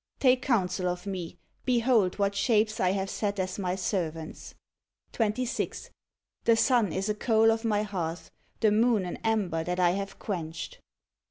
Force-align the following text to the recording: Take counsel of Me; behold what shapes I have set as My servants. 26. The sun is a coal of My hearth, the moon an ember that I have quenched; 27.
Take 0.19 0.41
counsel 0.41 0.87
of 0.87 1.05
Me; 1.05 1.37
behold 1.63 2.17
what 2.17 2.33
shapes 2.33 2.79
I 2.79 2.89
have 2.93 3.07
set 3.07 3.37
as 3.39 3.59
My 3.59 3.75
servants. 3.75 4.55
26. 5.11 5.91
The 6.45 6.55
sun 6.55 6.91
is 6.91 7.07
a 7.07 7.13
coal 7.13 7.51
of 7.51 7.63
My 7.63 7.83
hearth, 7.83 8.31
the 8.61 8.71
moon 8.71 9.05
an 9.05 9.17
ember 9.23 9.63
that 9.63 9.79
I 9.79 9.91
have 9.91 10.17
quenched; 10.17 10.77
27. 10.79 10.81